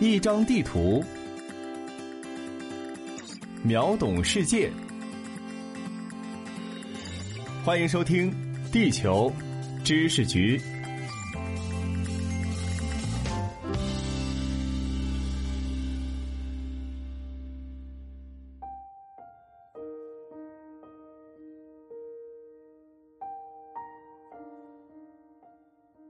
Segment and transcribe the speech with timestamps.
[0.00, 1.04] 一张地图，
[3.62, 4.72] 秒懂世界。
[7.62, 8.32] 欢迎收听
[8.72, 9.30] 《地球
[9.84, 10.56] 知识局》。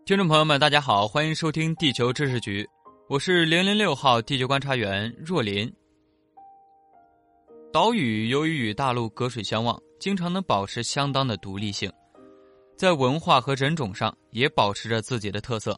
[0.05, 2.63] 听众朋友们，大家好，欢迎收听《地球知识局》，
[3.11, 5.69] 我是零零六号地球观察员若琳。
[7.73, 11.91] 岛屿由于与大陆隔水相望，经常能保持相当的独立性，
[12.77, 15.77] 在文化和人种上也保持着自己的特色。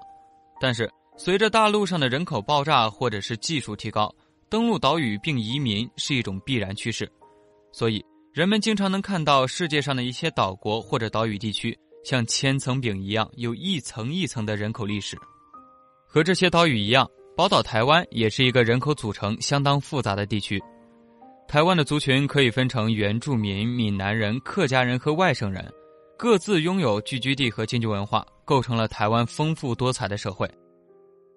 [0.60, 4.14] 但是，随着大陆上的人口爆炸或者是技术提高，
[4.50, 7.10] 登陆岛屿并移民是一种必然趋势。
[7.72, 11.74] 所以，人们经常能看到世界上的一些岛国或者岛屿地区。
[12.04, 15.16] 像千层饼一样，有一层一层的人口历史。
[16.06, 17.10] 和这些岛屿一样，
[17.42, 20.62] 宝岛台湾也是一个人口组成相当复杂的地区。
[21.48, 25.68] 台湾的族群可以分成原住民、闽南人、客家人和外省人，
[26.16, 30.48] 各自拥有聚居地和经济文化，构成了台湾丰富多彩的社会。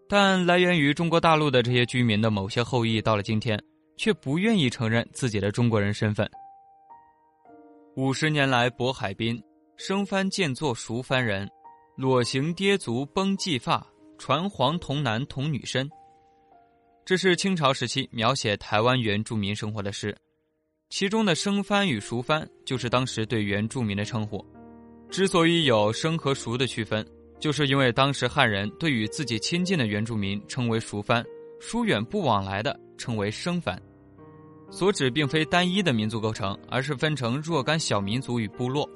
[0.07, 3.59] 但来源于中国大陆的这些居民的某些后裔，到了今天，
[3.97, 6.29] 却不愿意承认自己的中国人身份。
[7.95, 9.41] 五十年来，渤海滨。
[9.75, 11.49] 生番见作熟番人，
[11.97, 13.83] 裸行跌足崩髻发，
[14.17, 15.89] 传黄童男童女身。
[17.05, 20.15] 这是清朝时期描写台湾原住民生活的诗，
[20.89, 24.43] 其中的生番与熟番就是当时对原住民的称呼。
[25.09, 27.05] 之所以有生和熟的区分，
[27.39, 31.23] 就是因为当时汉人对与自己亲近的原住民称为熟番，
[31.59, 33.79] 疏远不往来的称为生番。
[34.71, 38.89] 所指并非单一的民族构成，而是分成若干小民族与部落。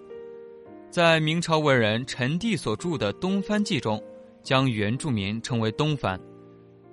[0.89, 4.03] 在明朝文人陈第所著的《东番记》中，
[4.43, 6.19] 将原住民称为东番。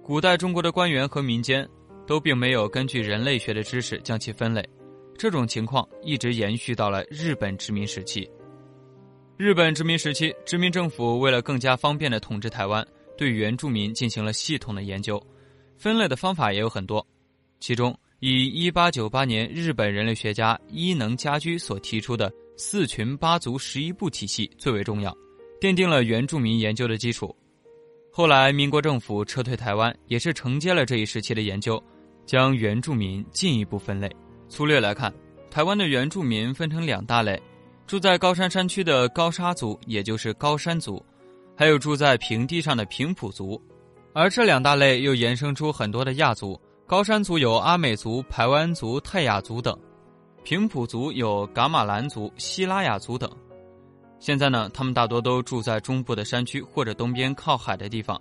[0.03, 1.69] 古代中国的官员和民间
[2.07, 4.63] 都并没有根据人类学的知识将其分类，
[5.17, 8.29] 这种情况一直延续到了日本殖民时期。
[9.37, 15.21] 日本殖民时期，殖民政府为了更加方便的统治台湾，对原住民进行了系统的研究，
[15.77, 17.07] 分类的方法也有很多，
[17.61, 22.33] 其中以1898年日本人类学家伊能家居所提出的。
[22.59, 25.15] 四群八族十一部体系最为重要，
[25.61, 27.37] 奠定了原住民研究的基础。
[28.17, 31.79] 后来，民国政府撤退台湾，也是承接了这一时期的研究，
[32.25, 34.11] 将原住民进一步分类。
[34.49, 35.13] 粗略来看，
[35.51, 37.39] 台湾的原住民分成两大类：
[37.87, 40.97] 住在高山山区的高沙族，也就是高山族；
[41.55, 43.61] 还有住在平地上的平埔族。
[44.15, 46.59] 而这两大类又衍生出很多的亚族。
[46.87, 49.79] 高山族有阿美族、排湾族、泰雅族等。
[50.43, 53.31] 平埔族有噶玛兰族、西拉雅族等，
[54.19, 58.21] 现在呢，他们大多都住在中部的山区或者东边靠海的地方，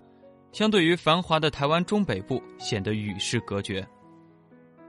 [0.51, 3.85] 相对于繁华的台湾中北部，显得与世隔绝。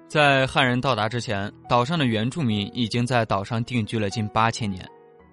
[0.08, 4.88] 在汉人到达之前，岛上的原住民已经在岛上定居了近八千年，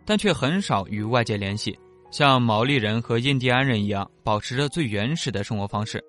[0.06, 1.78] 但却很少与外界联系，
[2.12, 6.04] 像毛利人和印第安人一样，保持着最原始的生活方式。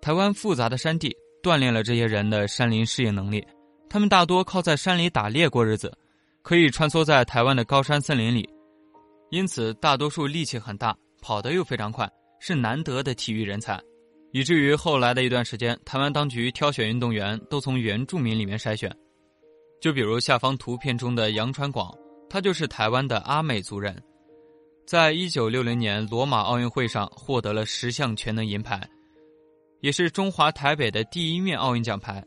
[0.00, 3.44] 台湾复杂的山地锻炼了这些人的山林适应能力。
[3.90, 5.92] 他们大多靠在山里打猎过日子，
[6.42, 8.48] 可以穿梭在台湾的高山森林里，
[9.30, 13.80] 因此大多数力气很大，跑得又非常快，是难得的体育人才。
[14.32, 18.94] 以至于后来的一段时间，台湾当局挑选运动员都从原住民里面筛选。
[19.80, 21.94] 就比如下方图片中的杨传广，
[22.28, 24.02] 他就是台湾的阿美族人，
[24.86, 28.80] 在一九六零年罗马奥运会上获得了十项全能银牌，
[29.80, 32.24] 也是中华台北的第一面奥运奖牌。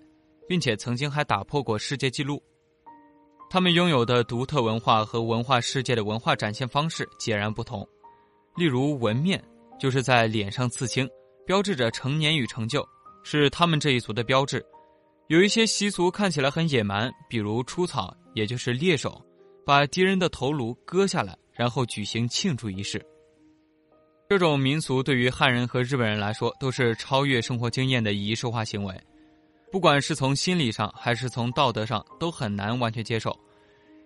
[0.51, 2.43] 并且曾经还打破过世界纪录。
[3.51, 7.85] 他们拥有的独特文化和文化世界的文化展现方式截然不同。
[8.55, 9.43] 例如纹面，
[9.77, 11.05] 就是在脸上刺青，
[11.45, 12.81] 标志着成年与成就，
[13.25, 14.65] 是他们这一族的标志。
[15.27, 19.21] 有一些习俗看起来很野蛮，比如出草，也就是猎手，
[19.65, 23.05] 把敌人的头颅割下来，然后举行庆祝仪式。
[24.29, 28.97] 这种民俗对于汉人和日本人来说，都是超越生活经验的仪式化行为。
[29.71, 33.35] 不管是从心理上还是从道德上，都很难完全接受。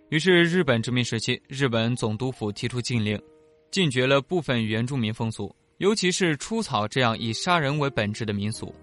[0.09, 3.19] 于是，日本殖民时期，日本总督府提出禁令，
[3.71, 8.73] 禁绝了部分原住民风俗，尤其是出草这样以杀人为本质的民俗。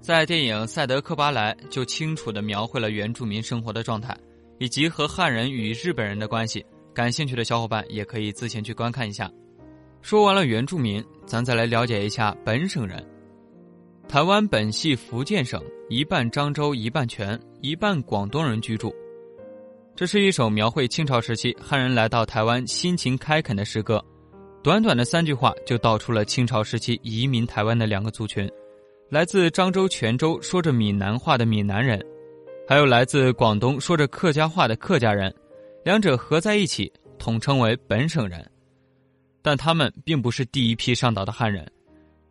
[0.00, 4.16] 在电影《赛德克巴莱》就清楚地描绘了原住民生活的状态，
[4.60, 6.64] 以及和汉人与日本人的关系。
[6.94, 9.28] 感兴趣的小伙伴也可以自行去观看一下。
[10.02, 13.04] 说完了原住民，咱再来了解一下本省人。
[14.08, 18.90] 台湾本系福建省，一半漳州，一半泉，一半广东人居住。
[19.94, 24.02] 这是一首描绘清朝时期汉人来到台湾辛勤开垦的诗歌。
[24.62, 28.50] 短短的三句话就道出了清朝时期移民台湾的两个族群，
[29.10, 32.02] 来自漳州、泉州说着闽南话的闽南人，
[32.66, 35.32] 还有来自广东说着客家话的客家人，
[35.84, 38.42] 两者合在一起，统称为本省人。
[39.42, 41.70] 但他们并不是第一批上岛的汉人。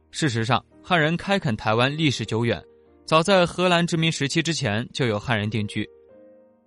[0.09, 2.63] 事实上，汉人开垦台湾历史久远，
[3.03, 5.85] 早在荷兰殖民时期之前就有汉人定居。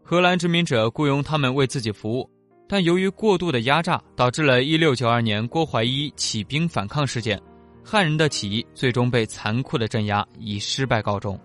[0.03, 2.31] 荷兰殖民者雇佣他们为自己服务，
[2.69, 7.41] 但由于过度的压榨，导致了1692年郭怀一起兵反抗事件，
[7.83, 11.41] 汉人的起义最终被残酷的镇压，以失败告终。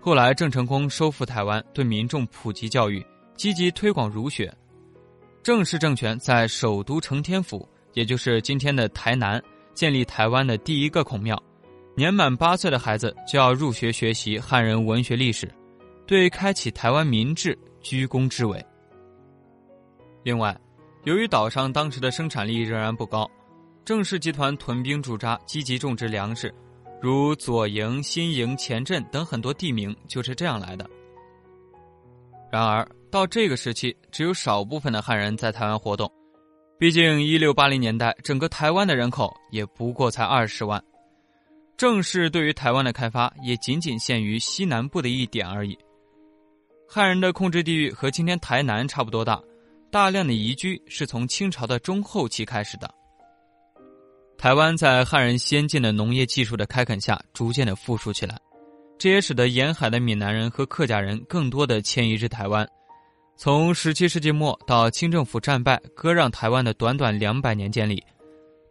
[0.00, 3.04] 后来，郑成功收复台湾，对民众普及教育，
[3.36, 4.50] 积极推广儒学。
[5.42, 9.38] 郑氏政权在首都承天府，也就是今天的台南，
[9.74, 11.38] 建立台湾的第一个孔庙。
[11.96, 15.52] 年满八岁的孩子就要入学学习汉人文学历史，
[16.06, 17.58] 对开启台湾民智。
[17.82, 18.62] 居功至伟。
[20.22, 20.54] 另外，
[21.04, 23.26] 由于岛上当时的生产力仍然不高，
[23.86, 26.54] 郑氏集团屯兵驻扎，积极种植粮食，
[27.00, 30.86] 如左营、新营、前镇等很多地名就是这样来的。
[32.52, 36.12] 然而，到这个时期，只有少部分的汉人在台湾活动，
[36.78, 40.84] 毕竟一六八零年代整个台湾的人口也不过才二十万，
[41.80, 45.74] 郑氏对于台湾的开发也仅仅限于西南部的一点而已。
[46.86, 49.42] 汉人的控制地域和今天台南差不多大，
[49.90, 52.94] 大量的移居是从清朝的中后期开始的。
[54.36, 58.36] 台湾在汉人先进的农业技术的开垦下，逐渐的富庶起来，
[58.98, 62.68] 这也使得沿海的闽南人和客家人更多的迁移至台湾。
[63.38, 68.04] 从十七世纪末到清政府战败割让台湾的短短两百年间里，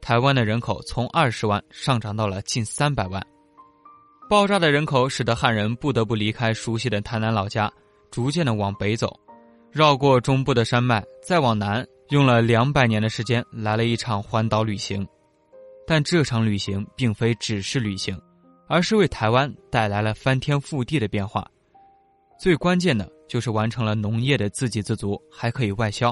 [0.02, 3.22] 台湾的人口从二十万上涨到了近三百万。
[4.30, 7.72] 爆炸的人口使得汉人不得不离开熟悉的台南老家。
[8.12, 9.20] 逐渐的往北走，
[9.72, 15.08] 绕过中部的山脉，再往南，用了两百年的时间，来了一场环岛旅行。
[15.86, 18.20] 但这场旅行并非只是旅行，
[18.68, 21.48] 而是为台湾带来了翻天覆地的变化。
[22.40, 26.12] 最关键的就是完成了农业的自给自足，还可以外销。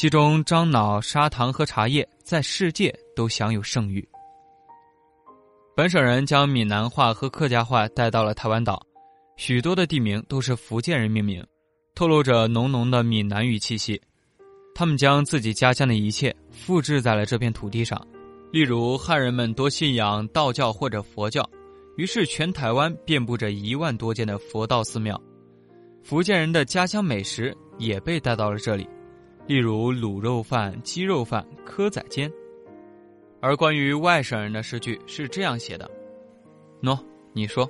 [0.00, 4.08] 其中，樟脑、砂糖和茶叶在世界都享有盛誉。
[5.74, 8.80] 本省人将闽南话和客家话带到了台湾岛。
[9.36, 11.44] 许多的地名都是福建人命名，
[11.96, 14.00] 透露着浓浓的闽南语气息。
[14.72, 18.00] 他们将自己家乡的一切复制在了这片土地上。
[18.52, 21.44] 例如，汉人们多信仰道教或者佛教，
[21.96, 25.20] 于是全台湾遍布着一万多间的佛道寺庙。
[26.04, 28.88] 福建人的家乡美食也被带到了这里，
[29.48, 32.30] 例如卤肉饭、鸡肉饭、蚵仔煎。
[33.40, 35.90] 而关于外省人的诗句是这样写的
[36.82, 36.96] ：“喏，
[37.32, 37.68] 你说。”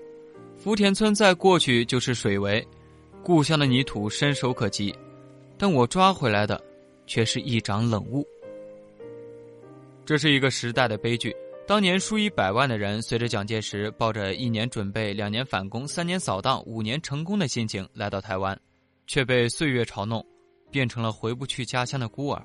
[0.58, 2.66] 福田村在过去就是水围，
[3.22, 4.92] 故乡的泥土伸手可及，
[5.56, 6.60] 但我抓回来的，
[7.06, 8.26] 却是一掌冷雾。
[10.04, 11.32] 这是一个时代的悲剧。
[11.64, 18.58] 当年数以百万的人随着蒋介石抱着一年准备、两年反攻、三年扫荡、五年成功的心情来到台湾，
[19.06, 20.26] 却被岁月嘲弄，
[20.70, 22.44] 变成了回不去家乡的孤儿。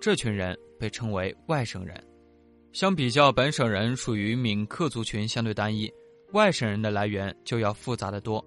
[0.00, 2.02] 这群人被称为外省人。
[2.72, 5.92] 相比较本省人，属于闽客族群，相对单一。
[6.32, 8.42] 外省人的来源就要复杂的多，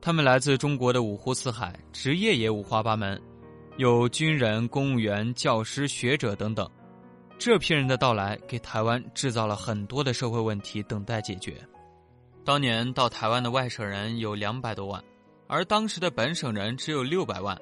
[0.00, 3.20] 他们来自中国的五湖四海，职业也五花八门，
[3.76, 6.68] 有军人、公务员、教师、学者等等。
[7.38, 11.56] 这批人的到来给台湾制造了很多的社会问题等待解决。
[12.44, 15.02] 当年到台湾的外省人有两百多万，
[15.46, 17.56] 而当时的本省人只有六百万，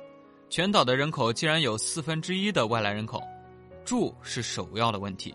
[0.52, 3.22] 全岛的人口竟然有四分之一的外来人口，
[3.86, 5.32] 住是首要的问题。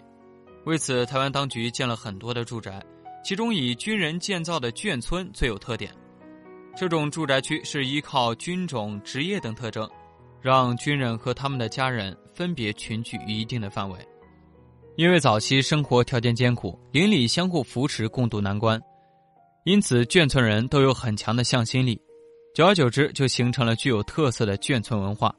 [0.66, 2.80] 为此，台湾当局建了很多的住宅。
[3.24, 5.92] 其中以军人建造的眷村最有特点，
[6.76, 9.90] 这种住宅区是依靠军种、职业等特征，
[10.40, 13.98] 让军人和他们的家人分别群聚于一定的范围。
[14.98, 18.80] 因为早期生活条件艰苦，邻里相互扶持，共度难关，
[19.64, 22.00] 因此眷村人都有很强的向心力。
[22.58, 25.32] 久而久之，就形成了具有特色的眷村文化。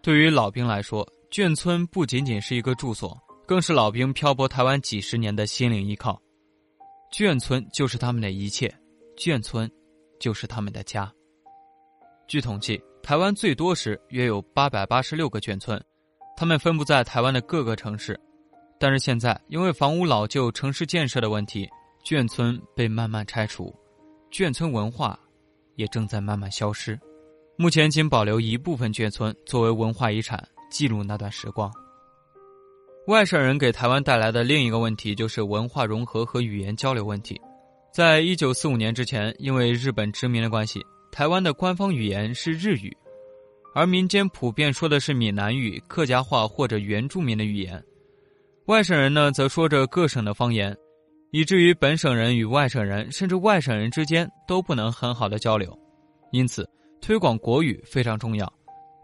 [0.00, 3.14] 对于老兵来说，眷村不仅仅是一个住所，
[3.46, 6.18] 更是老兵漂泊台湾几十年的心灵依靠。
[7.12, 8.74] 眷村就是他们的一切，
[9.18, 9.70] 眷村
[10.18, 11.12] 就是他们的家。
[12.26, 15.78] 据统计，台湾最多时约有八百八十六个眷村，
[16.38, 18.18] 他们分布在台湾的各个城市。
[18.80, 21.68] 但是现在，因为房屋老旧、城市建设的问题，
[22.02, 23.70] 眷村被慢慢拆除，
[24.30, 25.20] 眷村文化
[25.76, 26.98] 也正在慢慢消失。
[27.56, 31.70] 目前仅保留一部分眷村作为文化遗产，记录那段时光。
[33.06, 37.40] 外省人给台湾带来的另一个问题就是文化融合和语言交流问题。
[37.92, 42.96] 在一九四五年之前，因为日本殖民的关系，台湾的官方语言是日语，
[43.74, 47.82] 而民间普遍说的是闽南语、客家话或者原住民的语言。
[48.66, 50.74] 外省人呢，则说着各省的方言，
[51.32, 55.76] 以至于本省人与外省人，甚至外省人之间都不能很好的交流。
[56.30, 56.68] 因此，
[57.00, 58.52] 推广国语非常重要。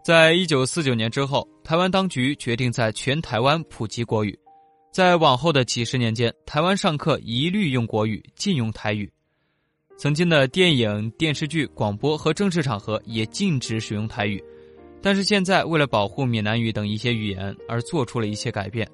[0.03, 4.37] 在一九四九年之后，台湾当局决定在全台湾普及国语。
[4.93, 9.11] 在往后的几十年间，台湾上课一律用国语，禁用台语。
[9.97, 14.43] 曾经的电影、电视剧、广播和正式场合也禁止使用台语。
[15.01, 18.87] 但是现在，为了保护闽南语等一些语言而做出了一些改变。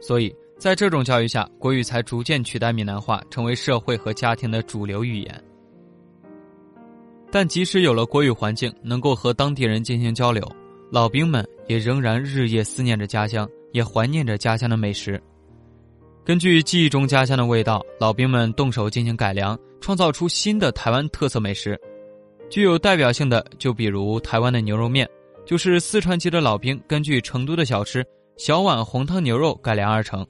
[0.00, 5.44] 所以，在这种教育下，国语才逐渐取代闽南话，成为社会和家庭的主流语言。
[7.30, 10.42] 但即使有了国语环境，能够和当地人进行交流，
[10.90, 15.22] 老兵们也仍然日夜思念着家乡，也怀念着家乡的美食。
[16.24, 21.78] 根据记忆中家乡的味道，老兵们动手进行改良，创造出新的台湾特色美食。
[22.50, 25.08] 具有代表性的，就比如台湾的牛肉面，
[25.46, 28.04] 就是四川籍的老兵根据成都的小吃
[28.36, 30.26] 小碗红汤牛肉改良而成。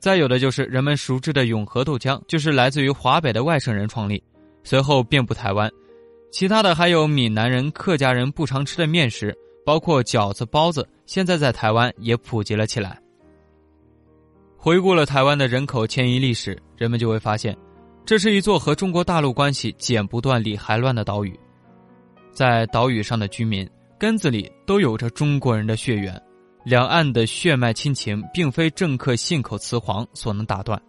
[0.00, 4.20] 再有的就是人们熟知的永和豆浆，就是来自于华北的外省人创立，
[4.64, 5.70] 随后遍布台湾。
[6.32, 12.98] 其他的还有闽南人、客家人不常吃的面食，包括饺子、包子，现在在台湾也普及了起来。
[14.56, 17.56] 回顾了台湾的人口迁移历史，人们就会发现，
[18.06, 21.38] 这是一座和中国大陆关系剪不断、理还乱的岛屿。
[22.32, 26.18] 在岛屿上的居民根子里都有着中国人的血缘，
[26.64, 30.80] 两岸的血脉亲情并非政客信口雌黄所能打断，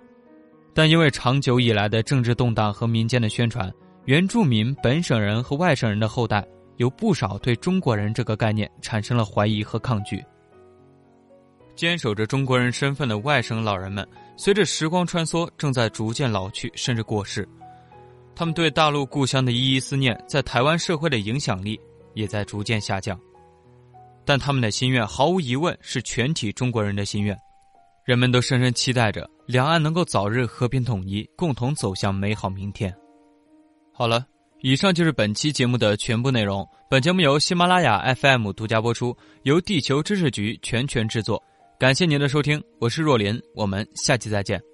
[0.74, 3.72] 但因为长久以来的政治动荡和民间的宣传。
[4.06, 6.44] 原住民、本省人和外省人的后代
[6.78, 10.24] 有不少对中国人这个概念产生了怀疑和抗拒。
[11.76, 17.48] 坚守着中国人身份的外省老人们，随着时光穿梭，正在逐渐老去，甚至过世。
[18.36, 21.80] 他们对大陆故乡的依依思念，在台湾社会的影响力
[22.16, 23.18] 也在逐渐下降。
[24.26, 27.38] 但他们的心愿，毫无疑问是全体中国人的心愿。
[28.04, 32.94] 人们都深深期待着两岸能够早日和平统一，共同走向美好明天。
[33.94, 34.26] 好了，
[34.62, 36.68] 以上就是本期节目的全部内容。
[36.90, 41.42] 本节目由喜马拉雅 FM 独家播出，由地球知识局全权制作。
[41.80, 44.71] 感谢您的收听，我是若琳，我们下期再见。